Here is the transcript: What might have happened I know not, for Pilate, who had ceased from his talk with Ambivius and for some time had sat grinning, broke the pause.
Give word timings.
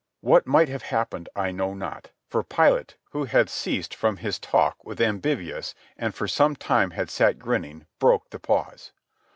What 0.21 0.47
might 0.47 0.67
have 0.67 0.81
happened 0.81 1.29
I 1.35 1.51
know 1.51 1.75
not, 1.75 2.09
for 2.27 2.41
Pilate, 2.41 2.95
who 3.11 3.25
had 3.25 3.51
ceased 3.51 3.93
from 3.93 4.17
his 4.17 4.39
talk 4.39 4.83
with 4.83 4.99
Ambivius 4.99 5.75
and 5.95 6.15
for 6.15 6.27
some 6.27 6.55
time 6.55 6.89
had 6.89 7.11
sat 7.11 7.37
grinning, 7.37 7.85
broke 7.99 8.31
the 8.31 8.39
pause. 8.39 8.93